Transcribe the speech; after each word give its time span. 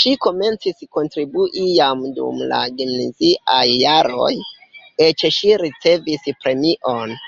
Ŝi 0.00 0.14
komencis 0.24 0.80
kontribui 0.96 1.62
jam 1.76 2.02
dum 2.18 2.42
la 2.54 2.60
gimnaziaj 2.82 3.62
jaroj, 3.76 4.34
eĉ 5.10 5.28
ŝi 5.40 5.56
ricevis 5.66 6.30
premion. 6.44 7.20